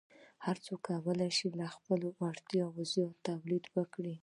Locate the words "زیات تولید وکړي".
2.93-4.15